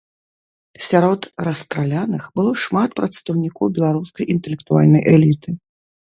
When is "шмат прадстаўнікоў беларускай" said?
2.63-4.25